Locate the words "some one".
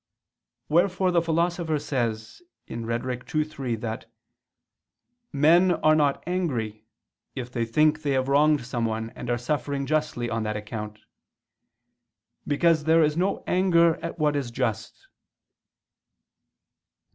8.65-9.11